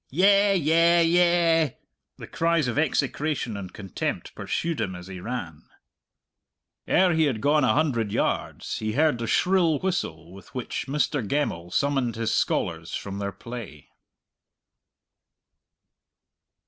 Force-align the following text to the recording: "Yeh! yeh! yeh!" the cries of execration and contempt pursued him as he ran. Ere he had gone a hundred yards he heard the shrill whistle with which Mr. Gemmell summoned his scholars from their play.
"Yeh! 0.09 0.53
yeh! 0.53 1.01
yeh!" 1.01 1.69
the 2.17 2.25
cries 2.25 2.67
of 2.67 2.79
execration 2.79 3.55
and 3.55 3.71
contempt 3.71 4.33
pursued 4.33 4.81
him 4.81 4.95
as 4.95 5.05
he 5.05 5.19
ran. 5.19 5.69
Ere 6.87 7.13
he 7.13 7.25
had 7.25 7.39
gone 7.39 7.63
a 7.63 7.75
hundred 7.75 8.11
yards 8.11 8.79
he 8.79 8.93
heard 8.93 9.19
the 9.19 9.27
shrill 9.27 9.77
whistle 9.77 10.31
with 10.33 10.55
which 10.55 10.87
Mr. 10.87 11.21
Gemmell 11.23 11.69
summoned 11.69 12.15
his 12.15 12.33
scholars 12.35 12.95
from 12.95 13.19
their 13.19 13.31
play. 13.31 13.89